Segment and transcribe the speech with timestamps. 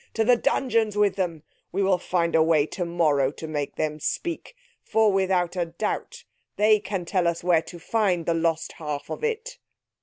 [0.15, 1.43] "To the dungeons with them!
[1.71, 4.55] We will find a way, tomorrow, to make them speak.
[4.81, 6.23] For without doubt
[6.57, 9.59] they can tell us where to find the lost half of It."